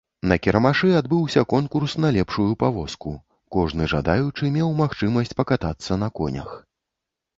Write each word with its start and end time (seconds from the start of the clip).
На 0.29 0.35
кірмашы 0.45 0.87
адбыўся 0.99 1.43
конкурс 1.53 1.93
на 2.05 2.09
лепшую 2.15 2.47
павозку, 2.63 3.13
кожны 3.57 3.89
жадаючы 3.95 4.51
меў 4.57 4.75
магчымасць 4.81 5.37
пакатацца 5.43 6.01
на 6.07 6.15
конях. 6.23 6.49